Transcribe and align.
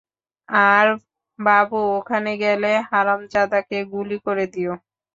আর 0.67 0.87
বাবু 1.39 1.79
ওখানে 1.97 2.31
গেলে, 2.43 2.71
হারামজাদাকে 2.89 3.77
গুলি 3.93 4.17
করে 4.25 4.45
দিও। 4.53 4.73